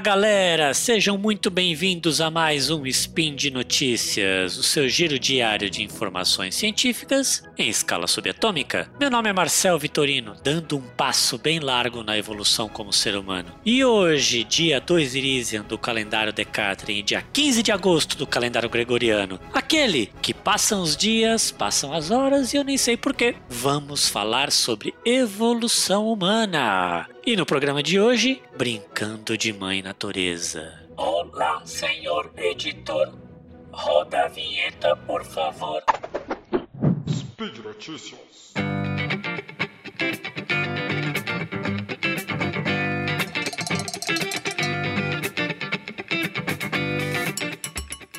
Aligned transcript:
Olá, 0.00 0.16
galera! 0.16 0.72
Sejam 0.72 1.18
muito 1.18 1.50
bem-vindos 1.50 2.22
a 2.22 2.30
mais 2.30 2.70
um 2.70 2.86
Spin 2.86 3.36
de 3.36 3.50
Notícias, 3.50 4.56
o 4.56 4.62
seu 4.62 4.88
giro 4.88 5.18
diário 5.18 5.68
de 5.68 5.82
informações 5.82 6.54
científicas 6.54 7.42
em 7.58 7.68
escala 7.68 8.06
subatômica. 8.06 8.90
Meu 8.98 9.10
nome 9.10 9.28
é 9.28 9.32
Marcel 9.34 9.78
Vitorino, 9.78 10.34
dando 10.42 10.78
um 10.78 10.80
passo 10.80 11.36
bem 11.36 11.60
largo 11.60 12.02
na 12.02 12.16
evolução 12.16 12.66
como 12.66 12.94
ser 12.94 13.14
humano. 13.14 13.52
E 13.62 13.84
hoje, 13.84 14.42
dia 14.42 14.80
2 14.80 15.16
Irisian 15.16 15.64
do 15.64 15.76
calendário 15.76 16.32
Decatrian 16.32 17.00
e 17.00 17.02
dia 17.02 17.22
15 17.30 17.62
de 17.62 17.70
agosto 17.70 18.16
do 18.16 18.26
calendário 18.26 18.70
Gregoriano, 18.70 19.38
aquele 19.52 20.10
que 20.22 20.32
passam 20.32 20.80
os 20.80 20.96
dias, 20.96 21.50
passam 21.50 21.92
as 21.92 22.10
horas 22.10 22.54
e 22.54 22.56
eu 22.56 22.64
nem 22.64 22.78
sei 22.78 22.96
porquê, 22.96 23.34
vamos 23.50 24.08
falar 24.08 24.50
sobre 24.50 24.94
evolução 25.04 26.10
humana. 26.10 27.06
E 27.24 27.36
no 27.36 27.44
programa 27.44 27.82
de 27.82 28.00
hoje, 28.00 28.42
brincando 28.56 29.36
de 29.36 29.52
mãe 29.52 29.82
natureza. 29.82 30.80
Olá, 30.96 31.60
senhor 31.66 32.30
editor. 32.36 33.12
Roda 33.70 34.24
a 34.24 34.28
vinheta, 34.28 34.96
por 34.96 35.22
favor. 35.24 35.82
Speed 37.08 37.58
Notícias. 37.58 38.54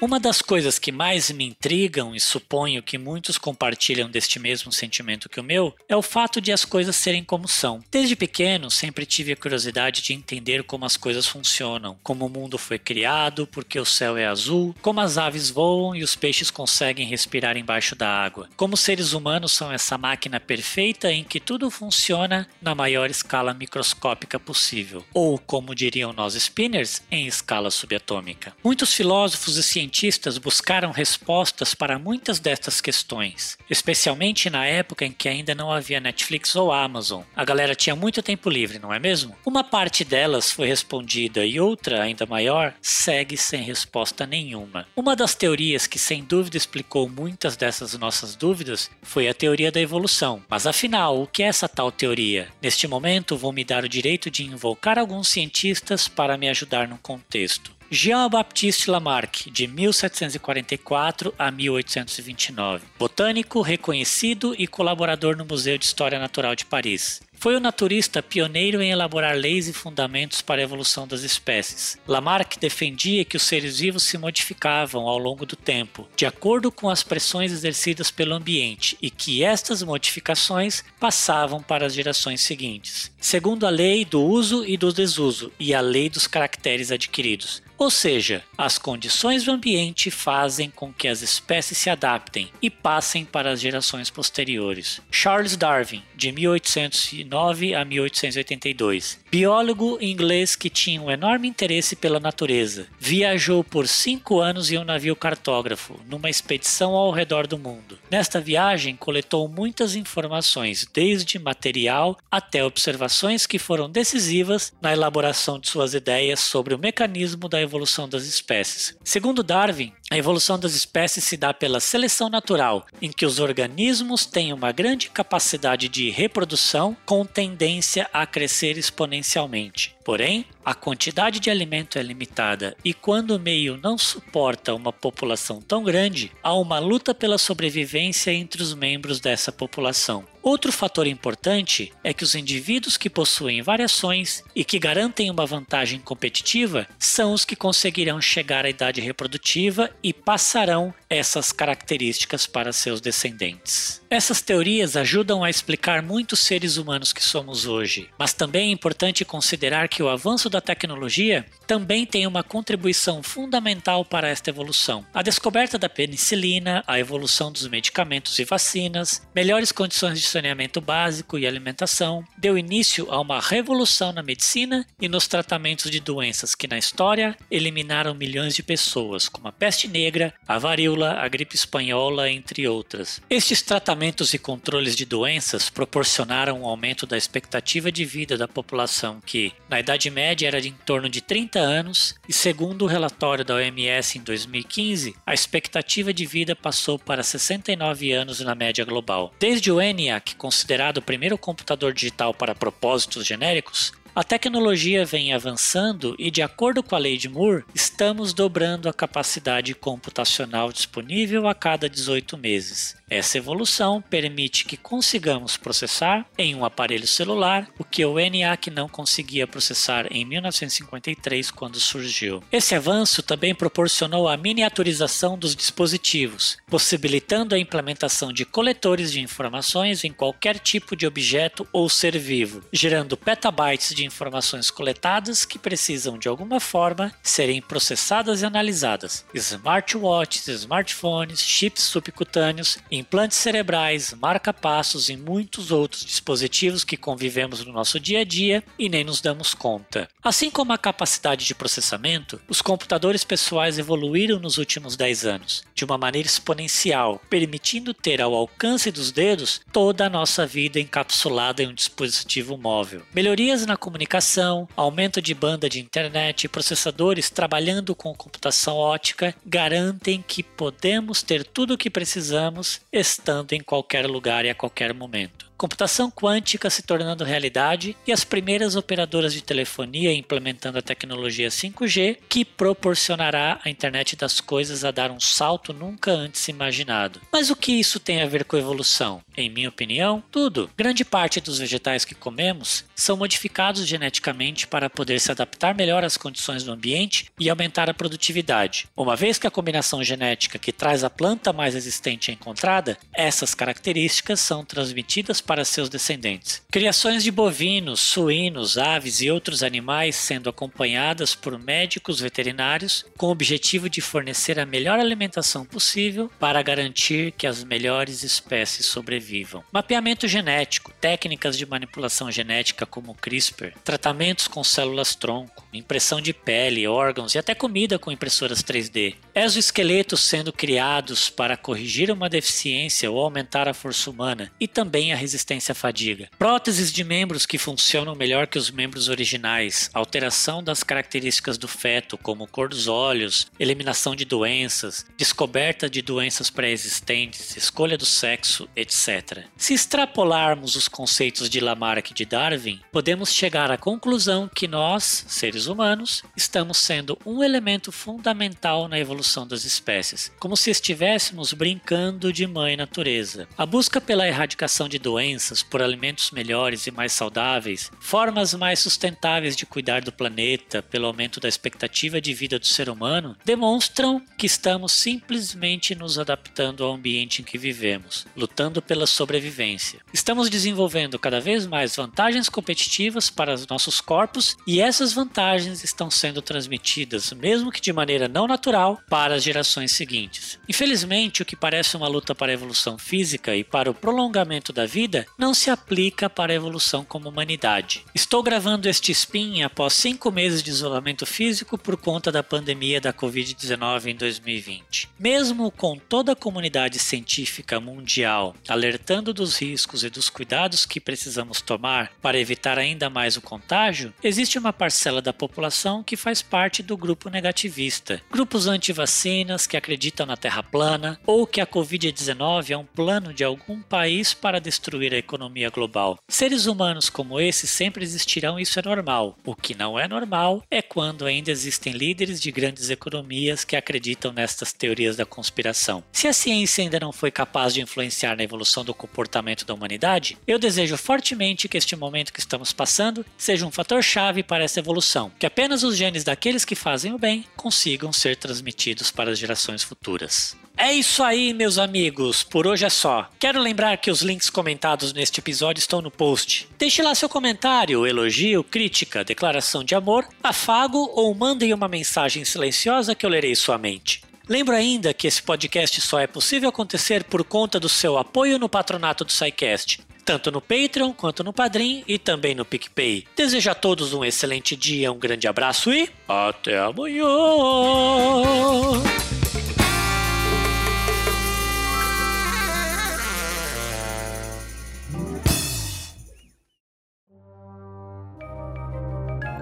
Uma 0.01 0.19
das 0.19 0.41
coisas 0.41 0.79
que 0.79 0.91
mais 0.91 1.29
me 1.29 1.45
intrigam 1.45 2.15
e 2.15 2.19
suponho 2.19 2.81
que 2.81 2.97
muitos 2.97 3.37
compartilham 3.37 4.09
deste 4.09 4.39
mesmo 4.39 4.71
sentimento 4.71 5.29
que 5.29 5.39
o 5.39 5.43
meu 5.43 5.75
é 5.87 5.95
o 5.95 6.01
fato 6.01 6.41
de 6.41 6.51
as 6.51 6.65
coisas 6.65 6.95
serem 6.95 7.23
como 7.23 7.47
são. 7.47 7.83
Desde 7.91 8.15
pequeno, 8.15 8.71
sempre 8.71 9.05
tive 9.05 9.33
a 9.33 9.35
curiosidade 9.35 10.01
de 10.01 10.11
entender 10.11 10.63
como 10.63 10.85
as 10.85 10.97
coisas 10.97 11.27
funcionam, 11.27 11.99
como 12.01 12.25
o 12.25 12.29
mundo 12.29 12.57
foi 12.57 12.79
criado, 12.79 13.45
porque 13.45 13.79
o 13.79 13.85
céu 13.85 14.17
é 14.17 14.25
azul, 14.25 14.75
como 14.81 14.99
as 14.99 15.19
aves 15.19 15.51
voam 15.51 15.95
e 15.95 16.01
os 16.01 16.15
peixes 16.15 16.49
conseguem 16.49 17.05
respirar 17.05 17.55
embaixo 17.55 17.95
da 17.95 18.09
água, 18.09 18.49
como 18.57 18.75
seres 18.75 19.13
humanos 19.13 19.51
são 19.51 19.71
essa 19.71 19.99
máquina 19.99 20.39
perfeita 20.39 21.11
em 21.11 21.23
que 21.23 21.39
tudo 21.39 21.69
funciona 21.69 22.49
na 22.59 22.73
maior 22.73 23.07
escala 23.11 23.53
microscópica 23.53 24.39
possível, 24.39 25.05
ou 25.13 25.37
como 25.37 25.75
diriam 25.75 26.11
nós 26.11 26.33
spinners, 26.33 27.03
em 27.11 27.27
escala 27.27 27.69
subatômica. 27.69 28.51
Muitos 28.63 28.95
filósofos 28.95 29.57
e 29.57 29.61
cientistas 29.61 29.90
cientistas 29.91 30.37
buscaram 30.37 30.91
respostas 30.91 31.75
para 31.75 31.99
muitas 31.99 32.39
destas 32.39 32.79
questões, 32.79 33.57
especialmente 33.69 34.49
na 34.49 34.65
época 34.65 35.05
em 35.05 35.11
que 35.11 35.27
ainda 35.27 35.53
não 35.53 35.69
havia 35.69 35.99
Netflix 35.99 36.55
ou 36.55 36.71
Amazon. 36.71 37.23
A 37.35 37.43
galera 37.43 37.75
tinha 37.75 37.95
muito 37.95 38.23
tempo 38.23 38.49
livre, 38.49 38.79
não 38.79 38.93
é 38.93 38.99
mesmo? 38.99 39.35
Uma 39.45 39.65
parte 39.65 40.05
delas 40.05 40.49
foi 40.49 40.67
respondida 40.67 41.45
e 41.45 41.59
outra, 41.59 42.01
ainda 42.01 42.25
maior, 42.25 42.73
segue 42.81 43.35
sem 43.35 43.61
resposta 43.61 44.25
nenhuma. 44.25 44.87
Uma 44.95 45.13
das 45.13 45.35
teorias 45.35 45.85
que 45.87 45.99
sem 45.99 46.23
dúvida 46.23 46.55
explicou 46.55 47.09
muitas 47.09 47.57
dessas 47.57 47.93
nossas 47.97 48.33
dúvidas 48.33 48.89
foi 49.03 49.27
a 49.27 49.33
teoria 49.33 49.71
da 49.71 49.81
evolução. 49.81 50.41
Mas 50.49 50.65
afinal, 50.65 51.21
o 51.21 51.27
que 51.27 51.43
é 51.43 51.47
essa 51.47 51.67
tal 51.67 51.91
teoria? 51.91 52.47
Neste 52.61 52.87
momento, 52.87 53.35
vou 53.35 53.51
me 53.51 53.65
dar 53.65 53.83
o 53.83 53.89
direito 53.89 54.31
de 54.31 54.45
invocar 54.45 54.97
alguns 54.97 55.27
cientistas 55.27 56.07
para 56.07 56.37
me 56.37 56.47
ajudar 56.47 56.87
no 56.87 56.97
contexto. 56.97 57.80
Jean-Baptiste 57.93 58.89
Lamarck, 58.89 59.51
de 59.51 59.67
1744 59.67 61.35
a 61.37 61.51
1829. 61.51 62.85
Botânico 62.97 63.59
reconhecido 63.59 64.55
e 64.57 64.65
colaborador 64.65 65.35
no 65.35 65.43
Museu 65.43 65.77
de 65.77 65.83
História 65.83 66.17
Natural 66.17 66.55
de 66.55 66.63
Paris. 66.63 67.19
Foi 67.33 67.55
o 67.55 67.59
naturista 67.59 68.23
pioneiro 68.23 68.81
em 68.81 68.91
elaborar 68.91 69.35
leis 69.35 69.67
e 69.67 69.73
fundamentos 69.73 70.41
para 70.41 70.61
a 70.61 70.63
evolução 70.63 71.05
das 71.05 71.23
espécies. 71.23 71.97
Lamarck 72.07 72.57
defendia 72.57 73.25
que 73.25 73.35
os 73.35 73.41
seres 73.41 73.79
vivos 73.79 74.03
se 74.03 74.17
modificavam 74.17 75.07
ao 75.07 75.17
longo 75.17 75.45
do 75.45 75.55
tempo, 75.55 76.07
de 76.15 76.25
acordo 76.25 76.71
com 76.71 76.87
as 76.87 77.03
pressões 77.03 77.51
exercidas 77.51 78.09
pelo 78.09 78.35
ambiente, 78.35 78.95
e 79.01 79.09
que 79.09 79.43
estas 79.43 79.83
modificações 79.83 80.83
passavam 80.97 81.61
para 81.61 81.87
as 81.87 81.93
gerações 81.93 82.39
seguintes, 82.41 83.11
segundo 83.19 83.65
a 83.65 83.69
lei 83.69 84.05
do 84.05 84.21
uso 84.21 84.63
e 84.63 84.77
do 84.77 84.93
desuso 84.93 85.51
e 85.59 85.73
a 85.73 85.81
lei 85.81 86.09
dos 86.09 86.27
caracteres 86.27 86.91
adquiridos. 86.91 87.61
Ou 87.81 87.89
seja, 87.89 88.43
as 88.55 88.77
condições 88.77 89.43
do 89.43 89.51
ambiente 89.51 90.11
fazem 90.11 90.69
com 90.69 90.93
que 90.93 91.07
as 91.07 91.23
espécies 91.23 91.79
se 91.79 91.89
adaptem 91.89 92.47
e 92.61 92.69
passem 92.69 93.25
para 93.25 93.49
as 93.49 93.59
gerações 93.59 94.07
posteriores. 94.11 95.01
Charles 95.09 95.55
Darwin, 95.55 96.03
de 96.15 96.31
1809 96.31 97.73
a 97.73 97.83
1882, 97.83 99.19
biólogo 99.31 99.97
inglês 99.99 100.55
que 100.55 100.69
tinha 100.69 101.01
um 101.01 101.09
enorme 101.09 101.47
interesse 101.47 101.95
pela 101.95 102.19
natureza, 102.19 102.85
viajou 102.99 103.63
por 103.63 103.87
cinco 103.87 104.39
anos 104.39 104.71
em 104.71 104.77
um 104.77 104.83
navio 104.83 105.15
cartógrafo, 105.15 105.99
numa 106.07 106.29
expedição 106.29 106.93
ao 106.93 107.09
redor 107.09 107.47
do 107.47 107.57
mundo. 107.57 107.97
Nesta 108.11 108.39
viagem, 108.39 108.95
coletou 108.95 109.47
muitas 109.47 109.95
informações, 109.95 110.87
desde 110.93 111.39
material 111.39 112.15
até 112.29 112.63
observações 112.63 113.47
que 113.47 113.57
foram 113.57 113.89
decisivas 113.89 114.71
na 114.79 114.93
elaboração 114.93 115.59
de 115.59 115.67
suas 115.67 115.95
ideias 115.95 116.41
sobre 116.41 116.75
o 116.75 116.77
mecanismo 116.77 117.49
da 117.49 117.59
evolução 117.59 117.70
evolução 117.71 118.07
das 118.07 118.23
espécies. 118.23 118.97
Segundo 119.01 119.41
Darwin, 119.41 119.93
a 120.11 120.17
evolução 120.17 120.59
das 120.59 120.73
espécies 120.73 121.23
se 121.23 121.37
dá 121.37 121.53
pela 121.53 121.79
seleção 121.79 122.29
natural, 122.29 122.85
em 123.01 123.09
que 123.09 123.25
os 123.25 123.39
organismos 123.39 124.25
têm 124.25 124.51
uma 124.51 124.73
grande 124.73 125.09
capacidade 125.09 125.87
de 125.87 126.09
reprodução 126.09 126.97
com 127.05 127.25
tendência 127.25 128.09
a 128.11 128.25
crescer 128.25 128.77
exponencialmente. 128.77 129.95
Porém, 130.03 130.45
a 130.63 130.73
quantidade 130.73 131.39
de 131.39 131.49
alimento 131.49 131.97
é 131.97 132.03
limitada 132.03 132.75
e 132.83 132.93
quando 132.93 133.31
o 133.31 133.39
meio 133.39 133.77
não 133.77 133.97
suporta 133.97 134.73
uma 134.73 134.93
população 134.93 135.61
tão 135.61 135.83
grande, 135.83 136.31
há 136.43 136.53
uma 136.53 136.79
luta 136.79 137.13
pela 137.13 137.37
sobrevivência 137.37 138.31
entre 138.31 138.61
os 138.61 138.73
membros 138.73 139.19
dessa 139.19 139.51
população. 139.51 140.25
Outro 140.43 140.71
fator 140.71 141.05
importante 141.05 141.93
é 142.03 142.13
que 142.13 142.23
os 142.23 142.33
indivíduos 142.33 142.97
que 142.97 143.11
possuem 143.11 143.61
variações 143.61 144.43
e 144.55 144.65
que 144.65 144.79
garantem 144.79 145.29
uma 145.29 145.45
vantagem 145.45 145.99
competitiva 145.99 146.87
são 146.97 147.33
os 147.33 147.45
que 147.45 147.55
conseguirão 147.55 148.19
chegar 148.19 148.65
à 148.65 148.69
idade 148.69 148.99
reprodutiva 149.01 149.91
e 150.01 150.11
passarão 150.11 150.91
essas 151.07 151.51
características 151.51 152.47
para 152.47 152.73
seus 152.73 152.99
descendentes. 152.99 154.01
Essas 154.09 154.41
teorias 154.41 154.97
ajudam 154.97 155.43
a 155.43 155.49
explicar 155.49 156.01
muitos 156.01 156.39
seres 156.39 156.77
humanos 156.77 157.13
que 157.13 157.23
somos 157.23 157.67
hoje, 157.67 158.09
mas 158.17 158.33
também 158.33 158.69
é 158.69 158.73
importante 158.73 159.23
considerar 159.23 159.87
que 159.91 160.01
o 160.01 160.07
avanço 160.07 160.49
da 160.49 160.61
tecnologia 160.61 161.45
também 161.67 162.05
tem 162.05 162.25
uma 162.25 162.41
contribuição 162.41 163.21
fundamental 163.21 164.05
para 164.05 164.29
esta 164.29 164.49
evolução. 164.49 165.05
A 165.13 165.21
descoberta 165.21 165.77
da 165.77 165.89
penicilina, 165.89 166.81
a 166.87 166.97
evolução 166.97 167.51
dos 167.51 167.67
medicamentos 167.67 168.39
e 168.39 168.45
vacinas, 168.45 169.21
melhores 169.35 169.69
condições 169.71 170.19
de 170.19 170.25
saneamento 170.25 170.79
básico 170.79 171.37
e 171.37 171.45
alimentação, 171.45 172.23
deu 172.37 172.57
início 172.57 173.11
a 173.11 173.19
uma 173.19 173.41
revolução 173.41 174.13
na 174.13 174.23
medicina 174.23 174.87
e 174.99 175.09
nos 175.09 175.27
tratamentos 175.27 175.91
de 175.91 175.99
doenças 175.99 176.55
que 176.55 176.67
na 176.67 176.77
história 176.77 177.35
eliminaram 177.49 178.15
milhões 178.15 178.55
de 178.55 178.63
pessoas, 178.63 179.27
como 179.27 179.49
a 179.49 179.51
peste 179.51 179.89
negra, 179.89 180.33
a 180.47 180.57
varíola, 180.57 181.19
a 181.19 181.27
gripe 181.27 181.55
espanhola, 181.55 182.29
entre 182.29 182.65
outras. 182.65 183.21
Estes 183.29 183.61
tratamentos 183.61 184.33
e 184.33 184.39
controles 184.39 184.95
de 184.95 185.03
doenças 185.03 185.69
proporcionaram 185.69 186.61
um 186.61 186.65
aumento 186.65 187.05
da 187.05 187.17
expectativa 187.17 187.91
de 187.91 188.05
vida 188.05 188.37
da 188.37 188.47
população 188.47 189.19
que, 189.25 189.51
na 189.67 189.80
Idade 189.81 190.09
Média, 190.09 190.47
era 190.47 190.61
de 190.61 190.69
em 190.69 190.73
torno 190.85 191.09
de 191.09 191.21
30 191.21 191.59
anos, 191.59 192.15
e 192.27 192.33
segundo 192.33 192.83
o 192.83 192.87
relatório 192.87 193.43
da 193.43 193.55
OMS 193.55 194.17
em 194.17 194.21
2015, 194.21 195.15
a 195.25 195.33
expectativa 195.33 196.13
de 196.13 196.25
vida 196.25 196.55
passou 196.55 196.97
para 196.97 197.21
69 197.21 198.11
anos 198.13 198.39
na 198.39 198.55
média 198.55 198.85
global. 198.85 199.33
Desde 199.37 199.71
o 199.71 199.81
ENIAC, 199.81 200.35
considerado 200.35 200.97
o 200.97 201.01
primeiro 201.01 201.37
computador 201.37 201.93
digital 201.93 202.33
para 202.33 202.55
propósitos 202.55 203.25
genéricos, 203.25 203.91
a 204.13 204.25
tecnologia 204.25 205.05
vem 205.05 205.33
avançando 205.33 206.15
e, 206.19 206.29
de 206.29 206.41
acordo 206.41 206.83
com 206.83 206.95
a 206.95 206.99
lei 206.99 207.17
de 207.17 207.29
Moore, 207.29 207.63
estamos 207.73 208.33
dobrando 208.33 208.89
a 208.89 208.93
capacidade 208.93 209.73
computacional 209.73 210.69
disponível 210.69 211.47
a 211.47 211.55
cada 211.55 211.89
18 211.89 212.37
meses. 212.37 213.00
Essa 213.11 213.37
evolução 213.37 214.01
permite 214.01 214.63
que 214.63 214.77
consigamos 214.77 215.57
processar 215.57 216.25
em 216.37 216.55
um 216.55 216.63
aparelho 216.63 217.05
celular 217.05 217.67
o 217.77 217.83
que 217.83 218.05
o 218.05 218.17
ENIAC 218.17 218.71
não 218.71 218.87
conseguia 218.87 219.45
processar 219.45 220.07
em 220.09 220.23
1953 220.23 221.51
quando 221.51 221.77
surgiu. 221.77 222.41
Esse 222.49 222.73
avanço 222.73 223.21
também 223.21 223.53
proporcionou 223.53 224.29
a 224.29 224.37
miniaturização 224.37 225.37
dos 225.37 225.57
dispositivos, 225.57 226.57
possibilitando 226.67 227.53
a 227.53 227.59
implementação 227.59 228.31
de 228.31 228.45
coletores 228.45 229.11
de 229.11 229.19
informações 229.19 230.05
em 230.05 230.13
qualquer 230.13 230.57
tipo 230.57 230.95
de 230.95 231.05
objeto 231.05 231.67
ou 231.73 231.89
ser 231.89 232.17
vivo, 232.17 232.63
gerando 232.71 233.17
petabytes 233.17 233.93
de 233.93 234.05
informações 234.05 234.71
coletadas 234.71 235.43
que 235.43 235.59
precisam 235.59 236.17
de 236.17 236.29
alguma 236.29 236.61
forma 236.61 237.13
serem 237.21 237.61
processadas 237.61 238.41
e 238.41 238.45
analisadas. 238.45 239.25
Smartwatches, 239.33 240.47
smartphones, 240.47 241.41
chips 241.41 241.83
subcutâneos, 241.83 242.77
implantes 243.01 243.37
cerebrais, 243.37 244.13
marca-passos 244.13 245.09
e 245.09 245.17
muitos 245.17 245.71
outros 245.71 246.05
dispositivos 246.05 246.83
que 246.83 246.95
convivemos 246.95 247.65
no 247.65 247.73
nosso 247.73 247.99
dia 247.99 248.21
a 248.21 248.23
dia 248.23 248.63
e 248.77 248.87
nem 248.87 249.03
nos 249.03 249.19
damos 249.19 249.53
conta. 249.53 250.07
Assim 250.23 250.49
como 250.49 250.71
a 250.71 250.77
capacidade 250.77 251.45
de 251.45 251.55
processamento, 251.55 252.39
os 252.47 252.61
computadores 252.61 253.23
pessoais 253.23 253.79
evoluíram 253.79 254.39
nos 254.39 254.57
últimos 254.57 254.95
10 254.95 255.25
anos, 255.25 255.63
de 255.73 255.83
uma 255.83 255.97
maneira 255.97 256.27
exponencial, 256.27 257.19
permitindo 257.29 257.93
ter 257.93 258.21
ao 258.21 258.35
alcance 258.35 258.91
dos 258.91 259.11
dedos 259.11 259.61
toda 259.73 260.05
a 260.05 260.09
nossa 260.09 260.45
vida 260.45 260.79
encapsulada 260.79 261.63
em 261.63 261.67
um 261.67 261.73
dispositivo 261.73 262.57
móvel. 262.57 263.01
Melhorias 263.13 263.65
na 263.65 263.75
comunicação, 263.75 264.69
aumento 264.77 265.21
de 265.21 265.33
banda 265.33 265.67
de 265.67 265.79
internet 265.79 266.43
e 266.43 266.49
processadores 266.49 267.29
trabalhando 267.29 267.95
com 267.95 268.13
computação 268.13 268.75
ótica 268.75 269.35
garantem 269.45 270.23
que 270.25 270.43
podemos 270.43 271.23
ter 271.23 271.43
tudo 271.43 271.73
o 271.73 271.77
que 271.77 271.89
precisamos 271.89 272.79
estando 272.91 273.53
em 273.53 273.61
qualquer 273.61 274.05
lugar 274.05 274.45
e 274.45 274.49
a 274.49 274.55
qualquer 274.55 274.93
momento 274.93 275.50
computação 275.61 276.09
quântica 276.09 276.71
se 276.71 276.81
tornando 276.81 277.23
realidade 277.23 277.95
e 278.07 278.11
as 278.11 278.23
primeiras 278.23 278.75
operadoras 278.75 279.31
de 279.31 279.43
telefonia 279.43 280.11
implementando 280.11 280.79
a 280.79 280.81
tecnologia 280.81 281.49
5G, 281.49 282.17
que 282.27 282.43
proporcionará 282.43 283.59
a 283.63 283.69
internet 283.69 284.15
das 284.15 284.41
coisas 284.41 284.83
a 284.83 284.89
dar 284.89 285.11
um 285.11 285.19
salto 285.19 285.71
nunca 285.71 286.09
antes 286.13 286.47
imaginado. 286.47 287.21
Mas 287.31 287.51
o 287.51 287.55
que 287.55 287.73
isso 287.73 287.99
tem 287.99 288.23
a 288.23 288.25
ver 288.25 288.43
com 288.43 288.57
evolução? 288.57 289.21
Em 289.37 289.51
minha 289.51 289.69
opinião, 289.69 290.23
tudo. 290.31 290.67
Grande 290.75 291.05
parte 291.05 291.39
dos 291.39 291.59
vegetais 291.59 292.03
que 292.03 292.15
comemos 292.15 292.83
são 292.95 293.15
modificados 293.15 293.85
geneticamente 293.85 294.65
para 294.65 294.89
poder 294.89 295.19
se 295.19 295.29
adaptar 295.29 295.75
melhor 295.75 296.03
às 296.03 296.17
condições 296.17 296.63
do 296.63 296.71
ambiente 296.71 297.27
e 297.39 297.51
aumentar 297.51 297.87
a 297.87 297.93
produtividade. 297.93 298.87
Uma 298.97 299.15
vez 299.15 299.37
que 299.37 299.45
a 299.45 299.51
combinação 299.51 300.03
genética 300.03 300.57
que 300.57 300.71
traz 300.71 301.03
a 301.03 301.09
planta 301.09 301.53
mais 301.53 301.75
resistente 301.75 302.31
é 302.31 302.33
encontrada, 302.33 302.97
essas 303.13 303.53
características 303.53 304.39
são 304.39 304.65
transmitidas 304.65 305.39
para 305.51 305.65
seus 305.65 305.89
descendentes. 305.89 306.63
Criações 306.71 307.25
de 307.25 307.29
bovinos, 307.29 307.99
suínos, 307.99 308.77
aves 308.77 309.19
e 309.19 309.29
outros 309.29 309.63
animais 309.63 310.15
sendo 310.15 310.49
acompanhadas 310.49 311.35
por 311.35 311.59
médicos 311.59 312.21
veterinários 312.21 313.05
com 313.17 313.25
o 313.25 313.31
objetivo 313.31 313.89
de 313.89 313.99
fornecer 313.99 314.57
a 314.61 314.65
melhor 314.65 314.97
alimentação 314.97 315.65
possível 315.65 316.31
para 316.39 316.61
garantir 316.61 317.33
que 317.33 317.45
as 317.45 317.65
melhores 317.65 318.23
espécies 318.23 318.85
sobrevivam. 318.85 319.61
Mapeamento 319.73 320.25
genético, 320.25 320.93
técnicas 321.01 321.57
de 321.57 321.65
manipulação 321.65 322.31
genética 322.31 322.85
como 322.85 323.13
CRISPR, 323.13 323.73
tratamentos 323.83 324.47
com 324.47 324.63
células 324.63 325.15
tronco, 325.15 325.67
impressão 325.73 326.21
de 326.21 326.31
pele, 326.31 326.87
órgãos 326.87 327.35
e 327.35 327.37
até 327.37 327.53
comida 327.53 327.99
com 327.99 328.09
impressoras 328.09 328.63
3D. 328.63 329.15
Exoesqueletos 329.33 330.19
sendo 330.19 330.51
criados 330.51 331.29
para 331.29 331.55
corrigir 331.55 332.11
uma 332.11 332.27
deficiência 332.27 333.09
ou 333.09 333.17
aumentar 333.17 333.65
a 333.65 333.73
força 333.73 334.09
humana 334.09 334.51
e 334.59 334.67
também 334.67 335.13
a 335.13 335.15
resistência 335.15 335.71
à 335.71 335.75
fadiga. 335.75 336.29
Próteses 336.37 336.91
de 336.91 337.01
membros 337.01 337.45
que 337.45 337.57
funcionam 337.57 338.13
melhor 338.13 338.45
que 338.45 338.57
os 338.57 338.69
membros 338.69 339.07
originais, 339.07 339.89
alteração 339.93 340.61
das 340.61 340.83
características 340.83 341.57
do 341.57 341.67
feto, 341.67 342.17
como 342.17 342.45
cor 342.45 342.67
dos 342.67 342.89
olhos, 342.89 343.47
eliminação 343.57 344.17
de 344.17 344.25
doenças, 344.25 345.05
descoberta 345.17 345.89
de 345.89 346.01
doenças 346.01 346.49
pré-existentes, 346.49 347.55
escolha 347.55 347.97
do 347.97 348.05
sexo, 348.05 348.67
etc. 348.75 349.45
Se 349.55 349.73
extrapolarmos 349.73 350.75
os 350.75 350.89
conceitos 350.89 351.49
de 351.49 351.61
Lamarck 351.61 352.11
e 352.11 352.13
de 352.13 352.25
Darwin, 352.25 352.81
podemos 352.91 353.31
chegar 353.31 353.71
à 353.71 353.77
conclusão 353.77 354.49
que 354.53 354.67
nós, 354.67 355.23
seres 355.29 355.67
humanos, 355.67 356.21
estamos 356.35 356.79
sendo 356.79 357.17
um 357.25 357.41
elemento 357.41 357.93
fundamental 357.93 358.89
na 358.89 358.99
evolução 358.99 359.20
das 359.47 359.65
espécies, 359.65 360.31
como 360.39 360.57
se 360.57 360.69
estivéssemos 360.69 361.53
brincando 361.53 362.33
de 362.33 362.45
mãe 362.47 362.75
natureza. 362.75 363.47
A 363.57 363.65
busca 363.65 364.01
pela 364.01 364.27
erradicação 364.27 364.89
de 364.89 364.99
doenças 364.99 365.63
por 365.63 365.81
alimentos 365.81 366.31
melhores 366.31 366.87
e 366.87 366.91
mais 366.91 367.13
saudáveis, 367.13 367.91
formas 367.99 368.53
mais 368.53 368.79
sustentáveis 368.79 369.55
de 369.55 369.65
cuidar 369.65 370.01
do 370.01 370.11
planeta 370.11 370.81
pelo 370.81 371.07
aumento 371.07 371.39
da 371.39 371.47
expectativa 371.47 372.19
de 372.19 372.33
vida 372.33 372.59
do 372.59 372.65
ser 372.65 372.89
humano, 372.89 373.37
demonstram 373.45 374.21
que 374.37 374.45
estamos 374.45 374.91
simplesmente 374.91 375.95
nos 375.95 376.17
adaptando 376.17 376.83
ao 376.83 376.93
ambiente 376.93 377.41
em 377.41 377.45
que 377.45 377.57
vivemos, 377.57 378.25
lutando 378.35 378.81
pela 378.81 379.05
sobrevivência. 379.05 379.99
Estamos 380.13 380.49
desenvolvendo 380.49 381.19
cada 381.19 381.39
vez 381.39 381.65
mais 381.65 381.95
vantagens 381.95 382.49
competitivas 382.49 383.29
para 383.29 383.53
os 383.53 383.67
nossos 383.67 384.01
corpos 384.01 384.57
e 384.65 384.81
essas 384.81 385.13
vantagens 385.13 385.83
estão 385.83 386.09
sendo 386.09 386.41
transmitidas, 386.41 387.31
mesmo 387.33 387.71
que 387.71 387.81
de 387.81 387.93
maneira 387.93 388.27
não 388.27 388.47
natural, 388.47 389.01
para 389.11 389.35
as 389.35 389.43
gerações 389.43 389.91
seguintes. 389.91 390.57
Infelizmente, 390.69 391.41
o 391.41 391.45
que 391.45 391.53
parece 391.53 391.97
uma 391.97 392.07
luta 392.07 392.33
para 392.33 392.49
a 392.49 392.53
evolução 392.53 392.97
física 392.97 393.53
e 393.53 393.61
para 393.61 393.91
o 393.91 393.93
prolongamento 393.93 394.71
da 394.71 394.85
vida 394.85 395.27
não 395.37 395.53
se 395.53 395.69
aplica 395.69 396.29
para 396.29 396.53
a 396.53 396.55
evolução 396.55 397.03
como 397.03 397.27
humanidade. 397.27 398.05
Estou 398.15 398.41
gravando 398.41 398.87
este 398.87 399.11
spin 399.11 399.63
após 399.63 399.95
cinco 399.95 400.31
meses 400.31 400.63
de 400.63 400.69
isolamento 400.69 401.25
físico 401.25 401.77
por 401.77 401.97
conta 401.97 402.31
da 402.31 402.41
pandemia 402.41 403.01
da 403.01 403.11
Covid-19 403.11 404.05
em 404.05 404.15
2020. 404.15 405.09
Mesmo 405.19 405.69
com 405.71 405.97
toda 405.97 406.31
a 406.31 406.35
comunidade 406.35 406.97
científica 406.97 407.81
mundial 407.81 408.55
alertando 408.65 409.33
dos 409.33 409.57
riscos 409.57 410.05
e 410.05 410.09
dos 410.09 410.29
cuidados 410.29 410.85
que 410.85 411.01
precisamos 411.01 411.59
tomar 411.59 412.13
para 412.21 412.39
evitar 412.39 412.79
ainda 412.79 413.09
mais 413.09 413.35
o 413.35 413.41
contágio, 413.41 414.13
existe 414.23 414.57
uma 414.57 414.71
parcela 414.71 415.21
da 415.21 415.33
população 415.33 416.01
que 416.01 416.15
faz 416.15 416.41
parte 416.41 416.81
do 416.81 416.95
grupo 416.95 417.29
negativista, 417.29 418.21
grupos 418.31 418.67
anti-vacinas 419.01 419.65
que 419.65 419.75
acreditam 419.75 420.25
na 420.25 420.37
Terra 420.37 420.61
plana 420.61 421.19
ou 421.25 421.47
que 421.47 421.59
a 421.59 421.67
Covid-19 421.67 422.69
é 422.69 422.77
um 422.77 422.85
plano 422.85 423.33
de 423.33 423.43
algum 423.43 423.81
país 423.81 424.33
para 424.33 424.59
destruir 424.59 425.13
a 425.13 425.17
economia 425.17 425.69
global. 425.69 426.17
Seres 426.29 426.65
humanos 426.65 427.09
como 427.09 427.39
esse 427.39 427.67
sempre 427.67 428.03
existirão, 428.03 428.59
isso 428.59 428.79
é 428.79 428.83
normal. 428.83 429.37
O 429.43 429.55
que 429.55 429.75
não 429.75 429.99
é 429.99 430.07
normal 430.07 430.63
é 430.69 430.81
quando 430.81 431.25
ainda 431.25 431.51
existem 431.51 431.93
líderes 431.93 432.39
de 432.39 432.51
grandes 432.51 432.89
economias 432.89 433.63
que 433.63 433.75
acreditam 433.75 434.31
nestas 434.31 434.71
teorias 434.71 435.15
da 435.15 435.25
conspiração. 435.25 436.03
Se 436.11 436.27
a 436.27 436.33
ciência 436.33 436.83
ainda 436.83 436.99
não 436.99 437.11
foi 437.11 437.31
capaz 437.31 437.73
de 437.73 437.81
influenciar 437.81 438.37
na 438.37 438.43
evolução 438.43 438.85
do 438.85 438.93
comportamento 438.93 439.65
da 439.65 439.73
humanidade, 439.73 440.37
eu 440.47 440.59
desejo 440.59 440.97
fortemente 440.97 441.67
que 441.67 441.77
este 441.77 441.95
momento 441.95 442.33
que 442.33 442.39
estamos 442.39 442.71
passando 442.71 443.25
seja 443.37 443.65
um 443.65 443.71
fator 443.71 444.03
chave 444.03 444.43
para 444.43 444.63
essa 444.63 444.79
evolução, 444.79 445.31
que 445.39 445.45
apenas 445.45 445.83
os 445.83 445.97
genes 445.97 446.23
daqueles 446.23 446.65
que 446.65 446.75
fazem 446.75 447.13
o 447.13 447.19
bem 447.19 447.45
consigam 447.55 448.11
ser 448.13 448.35
transmitidos 448.35 448.90
para 449.11 449.31
as 449.31 449.39
gerações 449.39 449.83
futuras. 449.83 450.57
É 450.75 450.91
isso 450.91 451.21
aí, 451.21 451.53
meus 451.53 451.77
amigos. 451.77 452.43
Por 452.43 452.65
hoje 452.65 452.85
é 452.85 452.89
só. 452.89 453.29
Quero 453.39 453.61
lembrar 453.61 453.97
que 453.97 454.09
os 454.09 454.21
links 454.21 454.49
comentados 454.49 455.13
neste 455.13 455.39
episódio 455.39 455.79
estão 455.79 456.01
no 456.01 456.09
post. 456.09 456.67
Deixe 456.77 457.01
lá 457.03 457.13
seu 457.13 457.29
comentário, 457.29 458.05
elogio, 458.07 458.63
crítica, 458.63 459.23
declaração 459.23 459.83
de 459.83 459.93
amor, 459.93 460.27
afago 460.41 461.09
ou 461.13 461.33
mandem 461.35 461.73
uma 461.73 461.87
mensagem 461.87 462.43
silenciosa 462.43 463.13
que 463.13 463.25
eu 463.25 463.29
lerei 463.29 463.53
sua 463.53 463.77
mente. 463.77 464.23
Lembro 464.49 464.75
ainda 464.75 465.13
que 465.13 465.27
esse 465.27 465.41
podcast 465.41 466.01
só 466.01 466.19
é 466.19 466.27
possível 466.27 466.67
acontecer 466.67 467.23
por 467.23 467.43
conta 467.43 467.79
do 467.79 467.87
seu 467.87 468.17
apoio 468.17 468.57
no 468.57 468.67
patronato 468.67 469.23
do 469.23 469.31
SciCast, 469.31 470.01
tanto 470.21 470.51
no 470.51 470.61
Patreon 470.61 471.13
quanto 471.13 471.43
no 471.43 471.51
Padrim 471.51 472.03
e 472.07 472.17
também 472.17 472.55
no 472.55 472.63
PicPay. 472.63 473.25
Desejo 473.35 473.71
a 473.71 473.75
todos 473.75 474.13
um 474.13 474.23
excelente 474.23 474.75
dia, 474.75 475.11
um 475.11 475.19
grande 475.19 475.47
abraço 475.47 475.91
e 475.91 476.09
até 476.27 476.79
amanhã! 476.79 477.27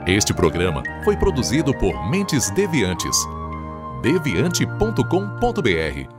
Este 0.10 0.34
programa 0.34 0.82
foi 1.04 1.16
produzido 1.16 1.72
por 1.78 2.10
Mentes 2.10 2.50
Deviantes. 2.50 3.16
deviante.com.br. 4.01 6.19